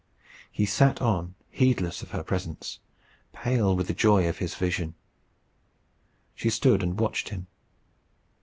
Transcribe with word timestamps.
He 0.51 0.65
sat 0.65 0.99
on, 0.99 1.35
heedless 1.51 2.01
of 2.01 2.09
her 2.09 2.23
presence, 2.23 2.79
pale 3.33 3.75
with 3.75 3.85
the 3.85 3.93
joy 3.93 4.27
of 4.27 4.39
his 4.39 4.55
vision. 4.55 4.95
She 6.33 6.49
stood 6.49 6.81
and 6.81 6.99
watched 6.99 7.29
him. 7.29 7.45